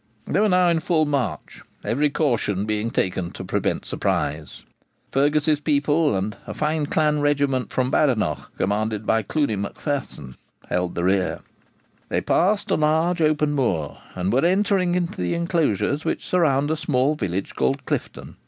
[0.25, 4.63] They were now in full march, every caution being taken to prevent surprise.
[5.11, 10.37] Fergus's people, and a fine clan regiment from Badenoch, commanded by Cluny Mac Pherson,
[10.67, 11.41] had the rear.
[12.09, 16.71] They had passed a large open moor, and were entering into the enclosures which surround
[16.71, 18.37] a small village called Clifton.